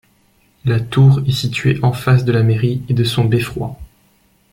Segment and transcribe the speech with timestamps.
[0.65, 3.77] La tour est située en face de la mairie et de son beffroi.